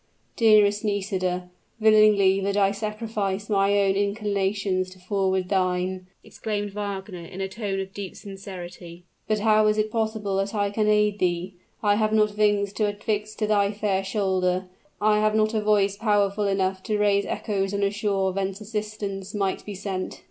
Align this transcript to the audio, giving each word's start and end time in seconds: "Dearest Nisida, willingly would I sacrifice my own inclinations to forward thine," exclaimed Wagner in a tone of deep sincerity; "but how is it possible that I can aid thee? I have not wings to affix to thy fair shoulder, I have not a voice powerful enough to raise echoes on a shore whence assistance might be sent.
"Dearest 0.35 0.83
Nisida, 0.83 1.47
willingly 1.79 2.41
would 2.41 2.57
I 2.57 2.71
sacrifice 2.71 3.51
my 3.51 3.77
own 3.83 3.93
inclinations 3.93 4.89
to 4.89 4.99
forward 4.99 5.47
thine," 5.49 6.07
exclaimed 6.23 6.71
Wagner 6.71 7.23
in 7.23 7.39
a 7.39 7.47
tone 7.47 7.79
of 7.79 7.93
deep 7.93 8.15
sincerity; 8.15 9.03
"but 9.27 9.41
how 9.41 9.67
is 9.67 9.77
it 9.77 9.91
possible 9.91 10.37
that 10.37 10.55
I 10.55 10.71
can 10.71 10.87
aid 10.87 11.19
thee? 11.19 11.53
I 11.83 11.97
have 11.97 12.13
not 12.13 12.35
wings 12.35 12.73
to 12.73 12.87
affix 12.87 13.35
to 13.35 13.45
thy 13.45 13.71
fair 13.73 14.03
shoulder, 14.03 14.65
I 14.99 15.19
have 15.19 15.35
not 15.35 15.53
a 15.53 15.61
voice 15.61 15.97
powerful 15.97 16.47
enough 16.47 16.81
to 16.85 16.97
raise 16.97 17.27
echoes 17.27 17.71
on 17.71 17.83
a 17.83 17.91
shore 17.91 18.31
whence 18.31 18.59
assistance 18.59 19.35
might 19.35 19.63
be 19.65 19.75
sent. 19.75 20.19